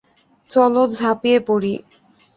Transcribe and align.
চলো 0.49 0.81
ঝাপিয়ে 0.95 1.37
পড়ি। 1.47 1.73